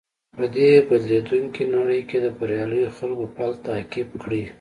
[0.37, 4.43] په دې بدليدونکې نړۍ کې د برياليو خلکو پل تعقيب کړئ.